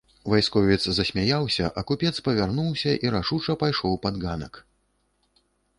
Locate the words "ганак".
4.27-4.53